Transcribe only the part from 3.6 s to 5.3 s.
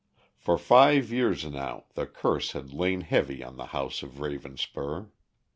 house of Ravenspur.